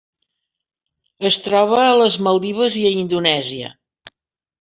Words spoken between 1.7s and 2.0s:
a